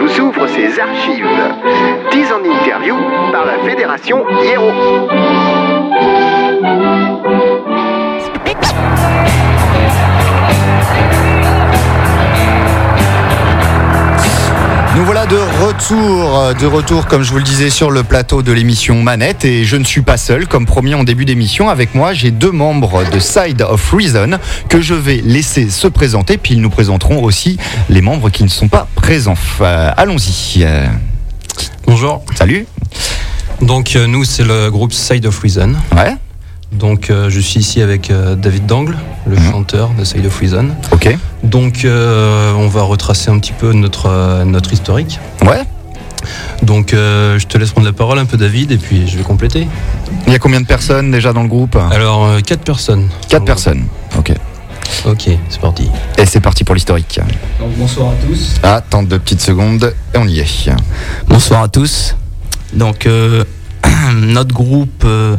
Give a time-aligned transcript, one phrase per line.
[0.00, 1.26] Vous ouvre ses archives.
[2.10, 2.94] 10 en interview
[3.32, 4.72] par la Fédération Hiero.
[14.98, 18.50] Nous voilà de retour, de retour comme je vous le disais sur le plateau de
[18.50, 22.12] l'émission Manette et je ne suis pas seul comme promis en début d'émission avec moi
[22.14, 26.60] j'ai deux membres de Side of Reason que je vais laisser se présenter puis ils
[26.60, 27.58] nous présenteront aussi
[27.88, 29.34] les membres qui ne sont pas présents.
[29.60, 30.64] Euh, Allons-y.
[30.64, 30.86] Euh,
[31.86, 32.24] Bonjour.
[32.34, 32.66] salut.
[33.62, 35.74] Donc euh, nous c'est le groupe Side of Reason.
[35.96, 36.16] Ouais.
[36.72, 38.96] Donc euh, je suis ici avec euh, David Dangle,
[39.26, 39.52] le Mhm.
[39.52, 40.66] chanteur de Side of Reason.
[40.90, 41.16] Ok.
[41.48, 45.18] Donc euh, on va retracer un petit peu notre euh, notre historique.
[45.42, 45.62] Ouais.
[46.62, 49.22] Donc euh, je te laisse prendre la parole un peu David et puis je vais
[49.22, 49.66] compléter.
[50.26, 51.76] Il y a combien de personnes déjà dans le groupe?
[51.90, 53.08] Alors euh, quatre personnes.
[53.28, 53.84] Quatre personnes.
[54.18, 54.32] Ok.
[55.06, 55.88] Ok, c'est parti.
[56.18, 57.20] Et c'est parti pour l'historique.
[57.60, 58.54] Donc, bonsoir à tous.
[58.62, 60.70] Attends deux petites secondes et on y est.
[61.28, 62.16] Bonsoir à tous.
[62.72, 63.44] Donc euh,
[64.14, 65.36] notre groupe euh,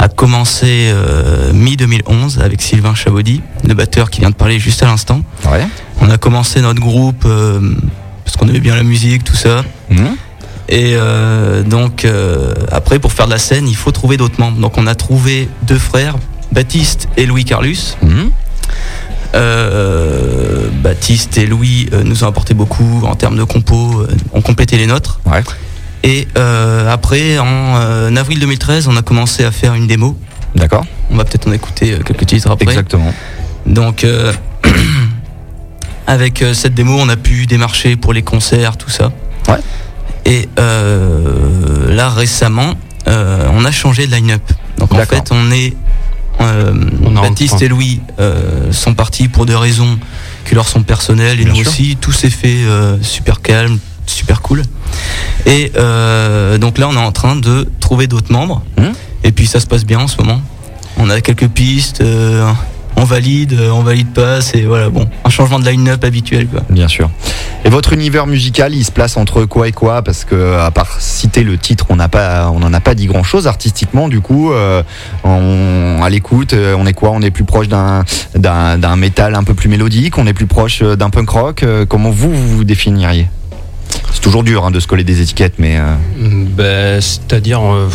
[0.00, 4.86] a commencé euh, mi-2011 avec Sylvain Chabaudy, le batteur qui vient de parler juste à
[4.86, 5.20] l'instant.
[5.44, 5.66] Ouais.
[6.00, 7.60] On a commencé notre groupe euh,
[8.24, 9.62] parce qu'on aimait bien la musique, tout ça.
[9.90, 10.16] Mhm.
[10.70, 12.06] Et euh, donc
[12.72, 14.58] après pour faire de la scène, il faut trouver d'autres membres.
[14.58, 16.16] Donc on a trouvé deux frères,
[16.50, 17.96] Baptiste et Louis Carlus.
[19.34, 24.86] Euh, Baptiste et Louis nous ont apporté beaucoup en termes de compos, ont complété les
[24.86, 25.20] nôtres.
[25.26, 25.42] Ouais.
[26.02, 30.16] Et euh, après, en euh, avril 2013, on a commencé à faire une démo.
[30.54, 30.84] D'accord.
[31.10, 32.64] On va peut-être en écouter euh, quelques titres après.
[32.64, 33.12] Exactement.
[33.66, 34.32] Donc, euh,
[36.06, 39.12] avec cette démo, on a pu démarcher pour les concerts, tout ça.
[39.48, 39.58] Ouais.
[40.24, 42.74] Et là, récemment,
[43.06, 44.42] on a changé de line-up.
[44.78, 45.74] Donc, en fait, on est.
[46.38, 48.00] On Baptiste et Louis
[48.70, 49.98] sont partis pour des raisons
[50.46, 51.70] qui leur sont personnelles et Bien nous sûr.
[51.70, 51.96] aussi.
[52.00, 52.60] Tout s'est fait
[53.02, 54.62] super calme, super cool.
[55.46, 58.62] Et euh, donc là, on est en train de trouver d'autres membres.
[58.78, 58.92] Mhm.
[59.24, 60.40] Et puis ça se passe bien en ce moment.
[60.96, 62.50] On a quelques pistes, euh,
[62.96, 64.40] on valide, euh, on valide pas.
[64.40, 66.60] C'est voilà, bon, un changement de line-up habituel quoi.
[66.68, 67.10] Bien sûr.
[67.64, 70.02] Et votre univers musical, il se place entre quoi et quoi?
[70.02, 73.06] Parce que à part citer le titre, on n'a pas, on n'en a pas dit
[73.06, 74.08] grand chose artistiquement.
[74.08, 74.82] Du coup, euh,
[75.24, 77.10] on, à l'écoute, on est quoi?
[77.10, 80.16] On est plus proche d'un, d'un, métal un peu plus mélodique?
[80.16, 81.64] On est plus proche d'un punk rock?
[81.88, 83.28] Comment vous vous, vous définiriez?
[84.12, 87.88] C'est toujours dur hein, de se coller des étiquettes, mais euh, Ben, C'est-à-dire, euh,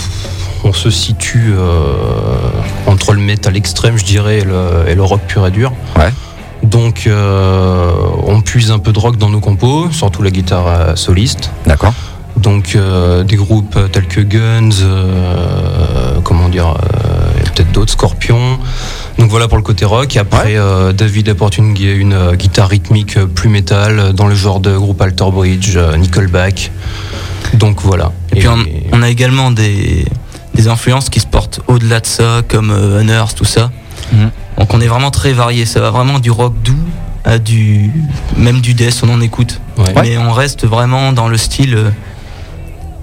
[0.64, 1.94] on se situe euh,
[2.88, 5.72] entre le métal extrême, je dirais, et le, rock pur et dur.
[5.98, 6.12] Ouais.
[6.64, 11.52] Donc, on puise un peu de rock dans nos compos, surtout la guitare soliste.
[11.68, 11.94] d'accord.
[12.38, 18.60] Donc, euh, des groupes tels que Guns, euh, comment dire, euh, et peut-être d'autres, Scorpion.
[19.18, 20.16] Donc voilà pour le côté rock.
[20.16, 21.74] Et après, euh, David apporte une,
[22.14, 26.72] euh, guitare rythmique euh, plus métal dans le genre de groupe Alter Bridge, Nickelback.
[27.54, 28.12] Donc voilà.
[28.36, 28.58] Et, puis on,
[28.92, 30.06] on a également des,
[30.54, 32.72] des influences qui se portent au-delà de ça, comme
[33.02, 33.72] Unearth, tout ça.
[34.12, 34.32] Mhm.
[34.58, 35.66] Donc on est vraiment très varié.
[35.66, 36.76] Ça va vraiment du rock doux
[37.24, 37.92] à du
[38.38, 39.60] même du death, on en écoute.
[39.78, 39.94] Ouais.
[40.02, 41.78] Mais on reste vraiment dans le style.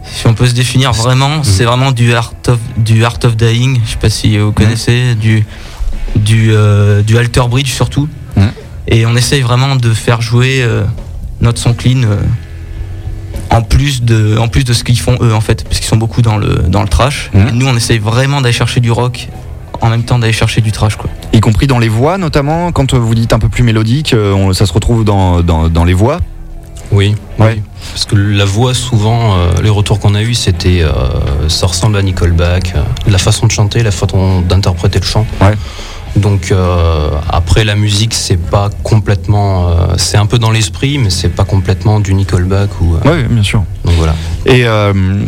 [0.05, 3.81] si on peut se définir vraiment, c'est vraiment du art of du art of dying.
[3.85, 5.45] Je sais pas si vous connaissez du
[6.17, 8.09] du euh, du alter bridge surtout.
[8.89, 10.83] Et on essaye vraiment de faire jouer euh,
[11.41, 12.03] notre son clean.
[12.03, 12.17] euh,
[13.51, 15.97] en plus de, en plus de ce qu'ils font eux en fait, parce qu'ils sont
[15.97, 17.31] beaucoup dans le, dans le trash.
[17.35, 19.29] Et nous on essaye vraiment d'aller chercher du rock
[19.81, 21.11] en même temps d'aller chercher du trash quoi.
[21.33, 24.53] Y compris dans les voix, notamment quand vous dites un peu plus mélodique, euh, on-
[24.53, 26.19] ça se retrouve dans, dans, dans les voix.
[26.93, 27.55] Oui, Ouais.
[27.57, 27.63] oui.
[27.93, 30.83] Parce que la voix, souvent, euh, les retours qu'on a eus, c'était.
[30.83, 32.75] euh, ça ressemble à Nickelback.
[32.77, 35.27] euh, la façon de chanter, la façon d'interpréter le chant.
[35.41, 35.55] Ouais.
[36.17, 39.69] Donc, euh, après, la musique, c'est pas complètement.
[39.69, 42.69] euh, c'est un peu dans l'esprit, mais c'est pas complètement du Nickelback.
[42.81, 43.65] Ou, euh, Oui, bien sûr.
[43.85, 44.15] Donc voilà.
[44.47, 44.65] Et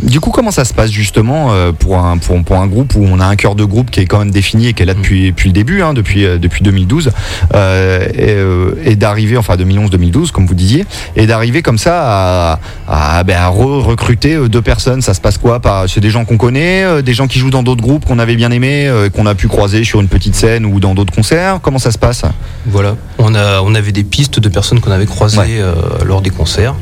[0.02, 3.18] du coup, comment ça se passe justement pour, un, pour, pour un groupe où on
[3.20, 5.26] a un cœur de groupe qui est quand même défini et qui est là depuis,
[5.28, 7.10] depuis le début, hein, depuis, depuis 2012,
[7.54, 10.84] euh, et, et d'arriver, enfin 2011-2012, comme vous disiez,
[11.16, 12.58] et d'arriver comme ça à,
[12.88, 15.60] à, ben, à recruter deux personnes, ça se passe quoi?
[15.88, 18.50] C'est des gens qu'on connaît, des gens qui jouent dans d'autres groupes qu'on avait bien
[18.50, 21.90] aimés, qu'on a pu croiser sur une petite scène ou dans d'autres concerts Comment ça
[21.92, 22.22] se passe
[22.66, 22.96] Voilà.
[23.18, 25.58] On, a, on avait des pistes de personnes qu'on avait croisées Ouais.
[25.58, 25.74] euh,
[26.04, 26.74] lors des concerts.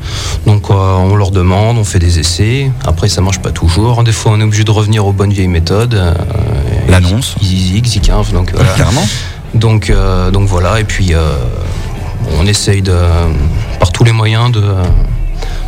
[0.46, 2.70] Donc, euh, on leur demande, on fait des essais.
[2.84, 4.02] Après, ça marche pas toujours.
[4.04, 5.94] Des fois, on est obligé de revenir aux bonnes vieilles méthodes.
[5.94, 6.14] euh,
[6.88, 7.36] L'annonce.
[7.42, 8.70] X15, donc voilà.
[9.54, 9.92] Donc,
[10.32, 11.12] donc voilà, et puis
[12.38, 12.94] on essaye de,
[13.78, 14.62] par tous les moyens de,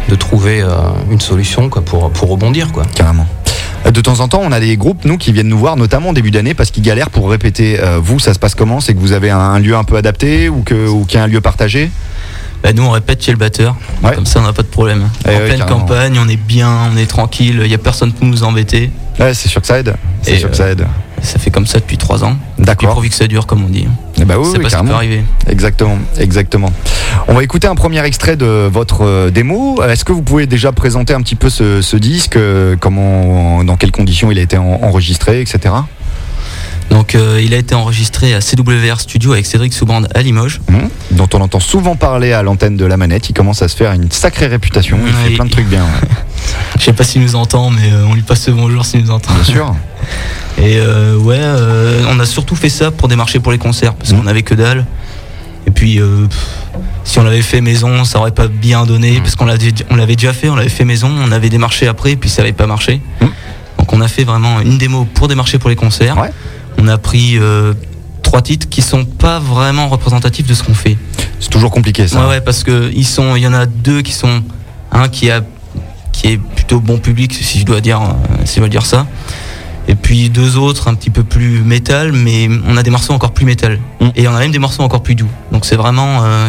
[0.08, 0.64] de trouver
[1.10, 2.72] une solution quoi, pour, pour rebondir.
[2.72, 2.84] Quoi.
[2.94, 3.26] Carrément.
[3.86, 6.10] Euh, De temps en temps, on a des groupes, nous, qui viennent nous voir, notamment
[6.10, 7.78] en début d'année, parce qu'ils galèrent pour répéter.
[7.80, 8.80] Euh, vous, ça se passe comment?
[8.80, 10.76] C'est que vous avez un, un lieu un peu adapté ou qu'il
[11.14, 11.90] y a un lieu partagé?
[12.62, 14.14] Bah, nous on répète chez le batteur, Ouais.
[14.14, 15.10] comme ça on n'a pas de problème.
[15.28, 15.80] Eh en pleine carrément.
[15.80, 18.90] campagne, on est bien, on est tranquille, il n'y a personne pour nous embêter.
[19.20, 19.94] Ouais, c'est sûr que ça aide.
[20.22, 20.86] C'est Et, sûr que euh, ça aide.
[21.24, 22.36] Ça fait comme ça depuis trois ans.
[22.58, 22.92] D'accord.
[22.92, 23.88] pourvu que ça dure, comme on dit.
[24.20, 25.24] Eh bah oui, c'est oui, pas qui peut arriver.
[25.48, 26.70] Exactement, exactement.
[27.28, 29.82] On va écouter un premier extrait de votre euh, démo.
[29.82, 33.76] Est-ce que vous pouvez déjà présenter un petit peu ce, ce disque, euh, comment, dans
[33.76, 35.74] quelles conditions il a été en- enregistré, etc.
[36.90, 40.60] Donc euh, il a été enregistré à CWR Studio avec Cédric Souband à Limoges.
[40.68, 43.30] Hum, dont on entend souvent parler à l'antenne de la manette.
[43.30, 44.98] Il commence à se faire une sacrée réputation.
[45.06, 45.86] Il fait plein de trucs bien.
[46.78, 49.10] Je sais pas s'il nous entend, mais euh, on lui passe le bonjour s'il nous
[49.10, 49.32] entend.
[49.32, 49.74] Bien sûr.
[50.58, 54.12] Et euh, ouais, euh, on a surtout fait ça pour démarcher pour les concerts, parce
[54.12, 54.20] Mhm.
[54.22, 54.84] qu'on avait que dalle.
[55.66, 56.46] Et puis, euh, pff,
[57.04, 60.16] si on l'avait fait maison, ça aurait pas bien donné, parce qu'on l'avait on l'avait
[60.16, 63.00] déjà fait, on l'avait fait maison, on avait démarché après, puis ça avait pas marché.
[63.20, 63.30] Mhm.
[63.78, 66.16] Donc on a fait vraiment une démo pour démarcher pour les concerts.
[66.18, 66.30] Ouais.
[66.78, 67.38] On a pris
[68.22, 70.96] trois titres qui sont pas vraiment représentatifs de ce qu'on fait.
[71.40, 72.20] C'est toujours compliqué ça.
[72.22, 74.42] Ouais, ouais, parce que ils sont, il y en a deux qui sont,
[74.92, 75.42] un qui a,
[76.12, 78.00] qui est plutôt bon public, si je dois dire,
[78.44, 79.06] si je dois dire ça.
[79.88, 83.32] Et puis deux autres un petit peu plus métal, mais on a des morceaux encore
[83.32, 83.78] plus métal.
[84.00, 84.06] Mm.
[84.16, 85.28] Et on a même des morceaux encore plus doux.
[85.52, 86.48] Donc c'est vraiment, euh,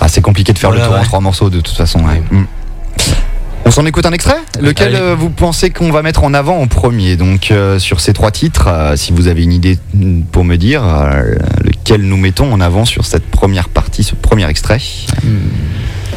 [0.00, 2.00] Ah, c'est compliqué de faire Voilà, le tour en trois morceaux de toute façon.
[2.00, 2.22] ouais.
[2.32, 2.46] Hum.
[3.66, 4.96] On s'en écoute un extrait Lequel Allez.
[4.98, 8.30] euh, vous pensez qu'on va mettre en avant en premier Donc euh, sur ces trois
[8.30, 10.82] titres, euh, si vous avez une idée mm, pour me dire,
[11.62, 14.80] lequel nous mettons en avant sur cette première partie, ce premier extrait?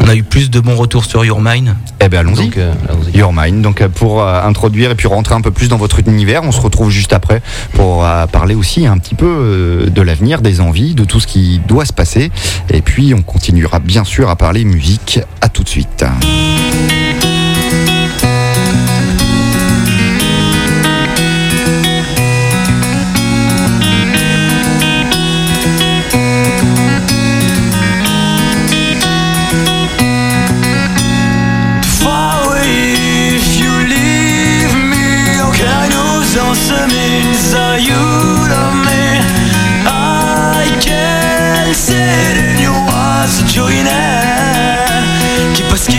[0.01, 1.75] On a eu plus de bons retours sur Your Mind.
[1.99, 2.45] Eh bien allons-y.
[2.45, 3.17] Donc, euh, allons-y.
[3.17, 3.61] Your Mind.
[3.61, 6.51] Donc euh, pour euh, introduire et puis rentrer un peu plus dans votre univers, on
[6.51, 7.41] se retrouve juste après
[7.73, 11.59] pour euh, parler aussi un petit peu de l'avenir, des envies, de tout ce qui
[11.67, 12.31] doit se passer.
[12.69, 15.19] Et puis on continuera bien sûr à parler musique.
[15.41, 16.05] À tout de suite.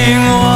[0.08, 0.47] watching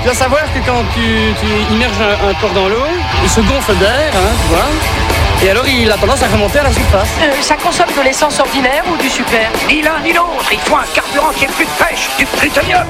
[0.00, 2.86] Tu dois savoir que quand tu, tu immerges un, un porc dans l'eau,
[3.22, 4.66] il se gonfle d'air, hein, tu vois.
[5.44, 7.08] Et alors il a tendance à remonter à la surface.
[7.22, 9.50] Euh, ça consomme de l'essence ordinaire ou du super?
[9.68, 12.84] Ni l'un ni l'autre, il faut un carburant qui est plus de pêche, du plutonium.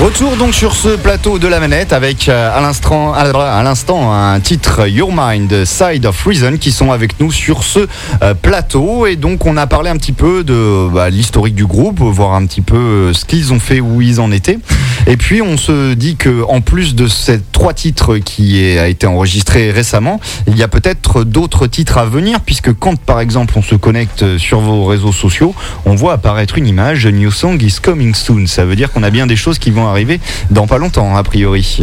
[0.00, 5.10] Retour donc sur ce plateau de la manette avec euh, à l'instant un titre Your
[5.14, 7.86] Mind Side of Reason qui sont avec nous sur ce
[8.22, 12.00] euh, plateau et donc on a parlé un petit peu de bah, l'historique du groupe,
[12.00, 14.58] voir un petit peu euh, ce qu'ils ont fait, où ils en étaient.
[15.06, 19.06] Et puis on se dit que en plus de ces trois titres qui a été
[19.06, 23.62] enregistré récemment, il y a peut-être d'autres titres à venir puisque quand par exemple on
[23.62, 25.54] se connecte sur vos réseaux sociaux,
[25.84, 28.46] on voit apparaître une image New Song is coming soon.
[28.46, 31.22] Ça veut dire qu'on a bien des choses qui vont arriver dans pas longtemps a
[31.22, 31.80] priori.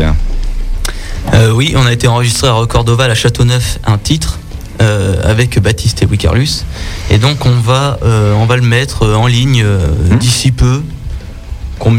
[1.33, 4.39] Euh, oui, on a été enregistré à Recordoval à Châteauneuf un titre
[4.81, 6.63] euh, avec Baptiste et Wicarlus.
[7.11, 10.17] Et donc on va, euh, on va le mettre en ligne euh, Mhm.
[10.19, 10.81] d'ici peu.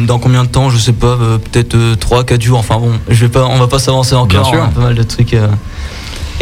[0.06, 2.58] Dans combien de temps Je sais pas, euh, peut-être 3-4 jours.
[2.58, 4.46] Enfin bon, je vais pas, on va pas s'avancer Bien encore.
[4.46, 4.58] sûr.
[4.60, 5.34] on a pas mal de trucs.
[5.34, 5.48] euh.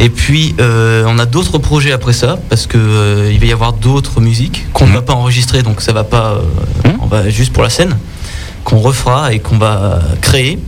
[0.01, 3.53] Et puis euh, on a d'autres projets après ça parce que euh, il va y
[3.53, 4.97] avoir d'autres musiques qu'on ne Mhm.
[4.97, 6.35] va pas enregistrer, donc ça va pas.
[6.35, 6.99] euh, Mhm.
[7.03, 7.97] On va juste pour la scène
[8.65, 10.59] qu'on refera et qu'on va créer.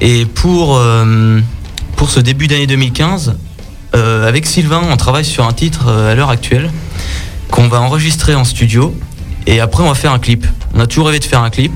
[0.00, 1.40] Et pour, euh,
[1.96, 3.34] pour ce début d'année 2015,
[3.94, 6.70] euh, avec Sylvain, on travaille sur un titre euh, à l'heure actuelle
[7.50, 8.94] qu'on va enregistrer en studio
[9.46, 10.46] et après on va faire un clip.
[10.74, 11.72] On a toujours rêvé de faire un clip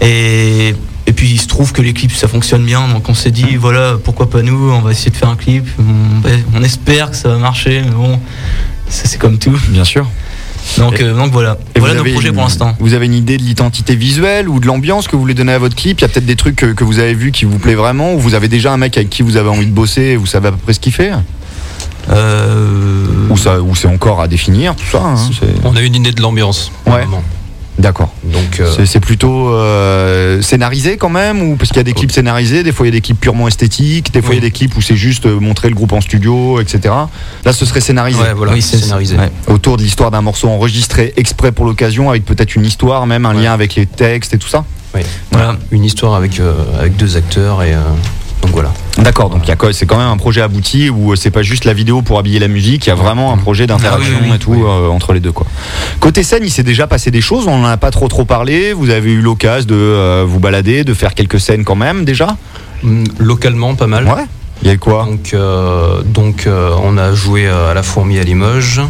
[0.00, 0.74] et,
[1.06, 3.56] et puis il se trouve que les clips ça fonctionne bien donc on s'est dit
[3.56, 5.66] voilà pourquoi pas nous, on va essayer de faire un clip.
[6.54, 8.20] On, espère que ça va marcher mais bon
[8.88, 9.58] ça c'est comme tout.
[9.68, 10.06] Bien sûr.
[10.76, 12.76] Donc, euh, donc voilà, Et voilà nos projets une- pour l'instant.
[12.78, 15.58] Vous avez une idée de l'identité visuelle ou de l'ambiance que vous voulez donner à
[15.58, 15.98] votre clip?
[15.98, 18.14] Il y a peut-être des trucs que, que vous avez vus qui vous plaît vraiment
[18.14, 20.26] ou vous avez déjà un mec avec qui vous avez envie de bosser et vous
[20.26, 21.12] savez à peu près ce qu'il fait?
[22.10, 25.94] Euh, Ou ça, ou c'est encore à définir tout ça hein, c'est- On a une
[25.94, 26.70] idée de l'ambiance.
[26.86, 27.04] Ouais.
[27.78, 28.12] D'accord.
[28.24, 31.92] Donc, euh, C'est- C'est plutôt euh, scénarisé quand même ou parce qu'il y a des
[31.92, 34.40] clips scénarisés, des fois il y a des clips purement esthétiques, des fois il y
[34.40, 34.48] a Oui.
[34.48, 36.92] des clips où c'est juste euh, montrer le groupe en studio, etc.
[37.44, 38.20] Là ce serait scénarisé.
[38.20, 39.16] ouais, voilà, oui, c'est scénarisé.
[39.16, 39.30] ouais.
[39.46, 43.36] Autour de l'histoire d'un morceau enregistré exprès pour l'occasion avec peut-être une histoire, même un
[43.36, 43.42] Ouais.
[43.44, 44.64] lien avec les textes et tout ça.
[44.96, 45.02] Oui.
[45.30, 45.56] Voilà.
[45.70, 47.78] Une histoire avec, euh, avec deux acteurs et euh,
[48.48, 48.72] donc voilà.
[48.98, 52.00] D'accord, donc c'est quand même un projet abouti où euh, c'est pas juste la vidéo
[52.02, 54.38] pour habiller la musique, il y a vraiment un projet d'interaction Ah oui, oui, et
[54.38, 54.62] tout oui.
[54.64, 55.46] euh, entre les deux quoi.
[56.00, 58.72] Côté scène, il s'est déjà passé des choses, on en a pas trop trop parlé,
[58.72, 62.36] vous avez eu l'occasion de euh, vous balader, de faire quelques scènes quand même déjà
[62.84, 64.04] Hum, Localement, pas mal.
[64.06, 64.24] Ouais.
[64.62, 68.18] Il y a eu quoi Donc, euh, donc euh, on a joué à la Fourmi
[68.18, 68.80] à Limoges.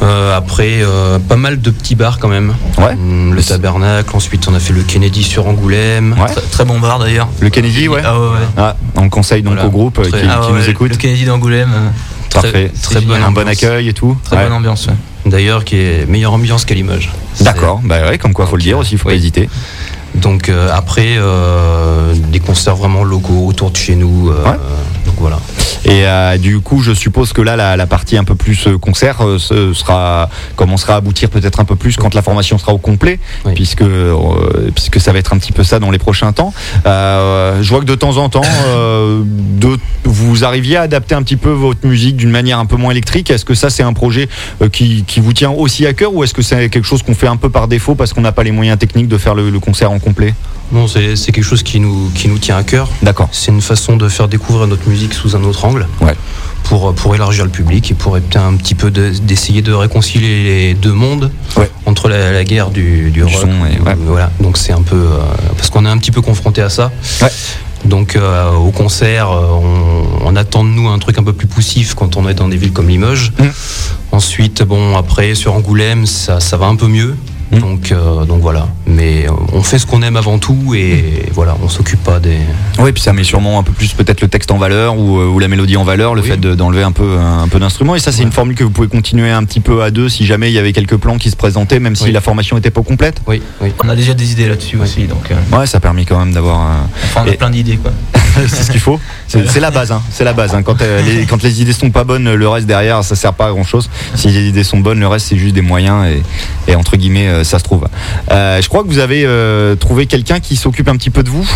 [0.00, 2.54] Euh, après, euh, pas mal de petits bars quand même.
[2.78, 2.92] Ouais.
[2.92, 4.10] Hum, Le Tabernacle.
[4.14, 6.14] Ensuite, on a fait le Kennedy sur Angoulême.
[6.20, 6.26] Ouais.
[6.30, 7.28] Très, très bon bar d'ailleurs.
[7.40, 8.02] Le Kennedy, ouais.
[8.04, 8.46] Ah ouais, ouais.
[8.56, 9.66] Ah, on conseille donc Voilà.
[9.68, 10.90] au groupe euh, Très- qui, Ah qui ouais, nous écoute.
[10.92, 11.70] Le Kennedy d'Angoulême,
[12.32, 12.70] Parfait.
[12.82, 13.62] Très C'est bonne un bon ambiance.
[13.62, 14.16] accueil et tout.
[14.24, 14.44] très Ouais.
[14.44, 14.86] bonne ambiance.
[14.86, 14.94] ouais.
[15.26, 17.10] D'ailleurs, qui est meilleure ambiance qu'à Limoges.
[17.40, 19.48] D'accord, bah ouais, comme quoi faut le dire aussi, faut pas hésiter.
[20.14, 24.30] Donc euh, après, euh, des concerts vraiment locaux autour de chez nous.
[24.30, 24.56] euh, Ouais.
[25.06, 25.38] donc voilà.
[25.84, 28.78] Et euh, du coup, je suppose que là, la, la partie un peu plus euh,
[28.78, 32.72] concert euh, ce sera commencera à aboutir peut-être un peu plus quand la formation sera
[32.74, 33.52] au complet, Oui.
[33.54, 33.84] puisque
[34.74, 36.52] puisque ça va être un petit peu ça dans les prochains temps.
[36.84, 41.50] Je vois que de temps en temps, de- vous arriviez à adapter un petit peu
[41.50, 43.30] votre musique d'une manière un peu moins électrique.
[43.30, 44.28] Est-ce que ça, c'est un projet
[44.72, 47.26] qui, qui vous tient aussi à cœur, ou est-ce que c'est quelque chose qu'on fait
[47.28, 49.60] un peu par défaut parce qu'on n'a pas les moyens techniques de faire le, le
[49.60, 50.34] concert en complet?
[50.72, 52.88] Non, c'est quelque chose qui nous, qui nous tient à cœur.
[53.02, 53.28] D'accord.
[53.32, 55.86] C'est une façon de faire découvrir notre musique sous un autre angle.
[56.00, 56.14] Ouais.
[56.64, 60.74] Pour, pour élargir le public et pour un petit peu de- d'essayer de, réconcilier les
[60.74, 61.70] deux mondes Ouais.
[61.86, 63.32] entre la, la guerre du, du rock.
[63.32, 63.96] son et- ouais.
[64.06, 64.30] Voilà.
[64.40, 64.96] Donc c'est un peu.
[64.96, 65.18] euh,
[65.56, 66.90] parce qu'on est un petit peu confronté à ça.
[67.22, 67.30] Ouais.
[67.86, 71.46] Donc euh, au concert, euh, on, on attend de nous un truc un peu plus
[71.46, 73.32] poussif quand on est dans des villes comme Limoges.
[73.38, 73.44] Mm.
[74.12, 77.16] Ensuite, bon, après sur Angoulême, ça, ça va un peu mieux.
[77.50, 77.58] Mm.
[77.60, 78.68] Donc, euh, donc voilà.
[78.86, 82.36] Mais euh, on fait ce qu'on aime avant tout et voilà, on s'occupe pas des.
[82.78, 85.26] Oui, puis ça met sûrement un peu plus peut-être le texte en valeur ou, euh,
[85.28, 86.28] ou la mélodie en valeur, le Oui.
[86.28, 87.94] fait de- d'enlever un peu un, peu d'instruments.
[87.94, 88.24] Et ça, c'est Ouais.
[88.26, 90.58] une formule que vous pouvez continuer un petit peu à deux si jamais il y
[90.58, 92.12] avait quelques plans qui se présentaient, même si Oui.
[92.12, 93.20] la formation n'était pas complète.
[93.26, 93.72] Oui, oui.
[93.84, 96.32] On a déjà des idées là-dessus aussi, donc euh, Ouais, ça a permis quand même
[96.34, 96.60] d'avoir.
[96.60, 97.92] un- enfin, on a Et- plein d'idées quoi.
[98.48, 99.00] c'est ce qu'il faut.
[99.26, 99.92] C'est la base.
[99.92, 100.02] Hein.
[100.10, 100.54] C'est la base.
[100.54, 100.62] hein.
[100.62, 103.46] Quand, euh, les, quand les idées sont pas bonnes, le reste derrière, ça sert pas
[103.46, 103.88] à grand chose.
[104.14, 106.06] Si les idées sont bonnes, le reste c'est juste des moyens
[106.66, 107.86] et, entre guillemets, euh, ça se trouve.
[108.30, 109.26] Euh, je crois que vous avez
[109.78, 111.46] trouvé quelqu'un qui s'occupe un petit peu de vous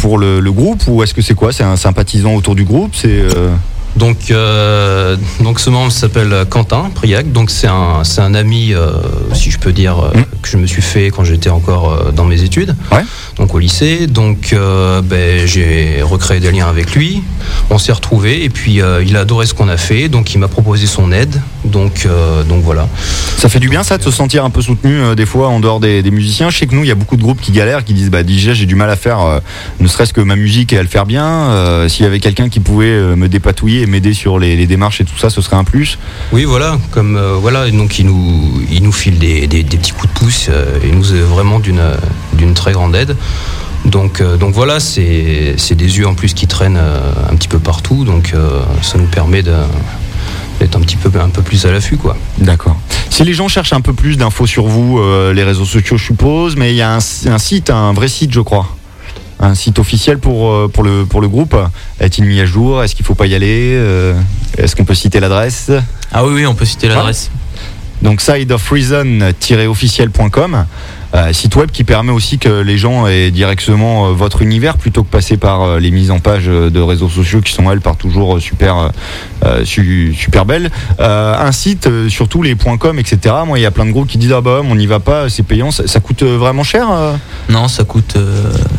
[0.00, 1.52] pour le, le groupe ou est-ce que c'est quoi?
[1.52, 2.94] C'est un sympathisant autour du groupe?
[2.94, 3.20] C'est
[3.96, 7.32] Donc, euh, donc ce membre s'appelle Quentin Priac.
[7.32, 8.92] Donc c'est un, c'est un ami, euh,
[9.34, 10.24] si je peux dire, euh, Mm.
[10.42, 13.02] que je me suis fait quand j'étais encore dans mes études, Ouais.
[13.36, 14.06] donc au lycée.
[14.06, 14.54] Donc
[15.04, 17.22] ben, j'ai recréé des liens avec lui.
[17.70, 20.08] On s'est retrouvés et puis il a adoré ce qu'on a fait.
[20.08, 22.88] Donc il m'a proposé son aide Donc, euh, donc voilà.
[23.38, 25.60] Ça fait du bien ça de se sentir un peu soutenu euh, des fois en
[25.60, 26.50] dehors des, des musiciens.
[26.50, 28.22] Je sais que nous, il y a beaucoup de groupes qui galèrent, qui disent bah
[28.22, 29.40] déjà j'ai du mal à faire, euh,
[29.80, 31.86] ne serait-ce que ma musique et à le faire bien.
[31.88, 35.04] S'il y avait quelqu'un qui pouvait me dépatouiller et m'aider sur les, les démarches et
[35.04, 35.98] tout ça, ce serait un plus.
[36.32, 39.92] Oui, voilà, comme voilà, et donc il nous, il nous file des, des- des petits
[39.92, 40.50] coups de pouce,
[40.84, 41.82] il nous est vraiment d'une,
[42.34, 43.16] d'une très grande aide.
[43.86, 47.00] Donc, euh, donc voilà, c'est, c'est des yeux en plus qui traînent euh,
[47.30, 49.52] un petit peu partout, donc euh, ça nous permet de-
[50.60, 52.16] d'être un petit peu, un peu plus à l'affût, quoi.
[52.38, 52.78] D'accord.
[53.08, 56.04] Si les gens cherchent un peu plus d'infos sur vous, euh, les réseaux sociaux, je
[56.04, 58.68] suppose, mais il y a un, un site, un vrai site, je crois.
[59.40, 61.56] Un site officiel pour, euh, pour, le, pour le groupe.
[61.98, 62.84] Est-il mis à jour?
[62.84, 63.72] Est-ce qu'il faut pas y aller?
[63.74, 64.14] Euh,
[64.58, 65.70] Est-ce qu'on peut citer l'adresse?
[66.12, 67.30] Ah oui, oui, on peut citer l'adresse.
[68.02, 70.64] Donc sideofreason-officiel.com,
[71.14, 75.02] euh, site web qui permet aussi que les gens aient directement euh, votre univers plutôt
[75.02, 77.96] que passer par euh, les mises en page de réseaux sociaux qui sont elles par
[77.96, 78.90] toujours super
[79.64, 80.70] su- super belles.
[80.98, 83.34] Un site, surtout les .com, etc.
[83.46, 85.28] Moi, il y a plein de groupes qui disent ah bah on n'y va pas,
[85.28, 86.86] c'est payant, ça, ça coûte vraiment cher.
[87.48, 88.16] Non, ça coûte,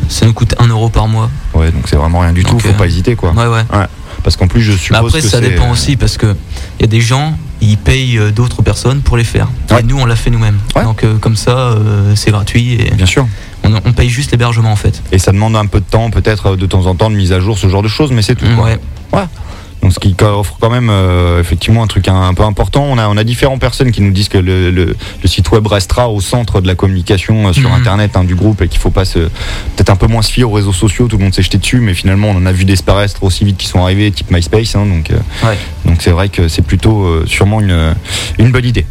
[0.10, 1.30] ça nous coûte 1 euro par mois.
[1.54, 2.60] Ouais, donc c'est vraiment rien du tout.
[2.60, 3.32] Faut pas hésiter quoi.
[3.32, 3.64] Ouais, ouais.
[4.24, 6.36] Parce qu'en plus, je Mais suppose après, que ça dépend aussi parce que
[6.80, 9.48] il y a des gens, ils payent euh, d'autres personnes pour les faire.
[9.70, 9.80] Ouais.
[9.80, 10.58] Et nous, on l'a fait nous-mêmes.
[10.76, 10.84] Ouais.
[10.84, 13.28] Donc euh, comme ça, euh, c'est gratuit et Bien sûr.
[13.64, 15.02] on, on paye juste l'hébergement en fait.
[15.12, 17.40] Et ça demande un peu de temps, peut-être de temps en temps de mise à
[17.40, 18.46] jour, ce genre de choses, mais c'est tout.
[18.56, 18.66] quoi.
[19.14, 19.26] Ouais.
[19.82, 22.84] Donc ce qui offre quand même euh, effectivement un truc un, un peu important.
[22.84, 25.66] On a, on a différentes personnes qui nous disent que le, le- le site web
[25.66, 27.76] restera au centre de la communication euh, sur Mhm.
[27.76, 30.44] Internet hein, du groupe et qu'il faut pas se peut-être un peu moins se fier
[30.44, 31.08] aux réseaux sociaux.
[31.08, 33.58] Tout le monde s'est jeté dessus, mais finalement on en a vu disparaître aussi vite
[33.58, 34.76] qu'ils sont arrivés, type MySpace.
[34.76, 35.18] hein, donc euh,
[35.48, 35.58] Ouais.
[35.86, 37.96] donc c'est vrai que c'est plutôt euh, sûrement une,
[38.38, 38.86] une bonne idée.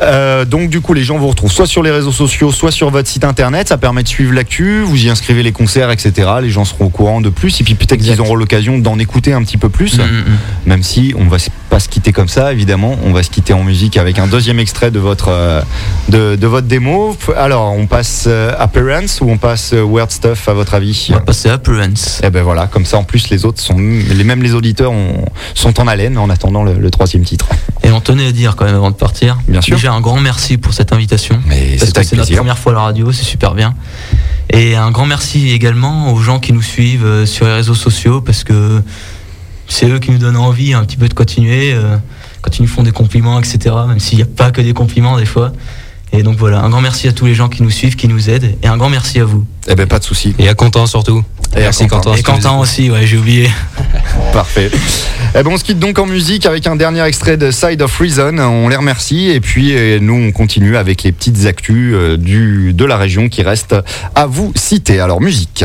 [0.00, 2.90] Euh, donc du coup les gens vous retrouvent soit sur les réseaux sociaux, soit sur
[2.90, 3.68] votre site internet.
[3.68, 6.28] Ça permet de suivre l'actu, vous y inscrivez les concerts, etc.
[6.42, 9.32] Les gens seront au courant de plus et puis peut-être qu'ils auront l'occasion d'en écouter
[9.32, 9.98] un petit peu plus.
[9.98, 10.38] Mm, mm, mm.
[10.66, 11.38] Même si on va
[11.70, 14.58] pas se quitter comme ça, évidemment, on va se quitter en musique avec un deuxième
[14.58, 15.60] extrait de votre euh,
[16.08, 17.16] de, de votre démo.
[17.36, 21.08] Alors, on passe euh, Appearance ou on passe euh, Weird Stuff à votre avis?
[21.10, 22.20] On va passer Appearance.
[22.24, 25.24] Eh ben voilà, comme ça en plus les autres sont les mêmes les auditeurs ont-
[25.54, 27.46] sont en haleine en attendant le, le troisième titre.
[27.82, 29.38] Et on tenait à dire quand même avant de partir.
[29.48, 29.76] Bien sûr.
[29.76, 31.40] Déjà un grand merci pour cette invitation.
[31.46, 33.74] Mais Parce c'est que c'est notre première fois à la radio, c'est super bien.
[34.50, 38.20] Et un grand merci également aux gens qui nous suivent euh, sur les réseaux sociaux
[38.20, 38.82] parce que
[39.66, 41.74] c'est eux qui nous donnent envie un petit peu de continuer.
[41.74, 41.96] euh,
[42.40, 43.74] quand ils nous font des compliments, etc.
[43.88, 45.52] Même s'il n'y a pas que des compliments des fois.
[46.12, 48.30] Et donc voilà, un grand merci à tous les gens qui nous suivent, qui nous
[48.30, 48.56] aident.
[48.62, 49.44] Et un grand merci à vous.
[49.68, 50.34] Eh ben pas de souci.
[50.38, 51.22] Et à Quentin surtout.
[51.56, 52.14] Et Merci Quentin.
[52.22, 52.56] Quentin.
[52.56, 53.50] Et aussi, ouais, j'ai oublié.
[54.32, 54.70] Parfait.
[55.34, 57.96] Eh ben on se quitte donc en musique avec un dernier extrait de Side of
[57.98, 58.38] Reason.
[58.38, 62.72] On les remercie et puis euh, nous on continue avec les petites actus euh, du
[62.72, 63.76] de la région qui restent
[64.14, 65.00] à vous citer.
[65.00, 65.64] Alors musique.